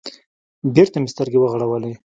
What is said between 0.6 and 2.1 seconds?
بېرته مې سترگې وغړولې.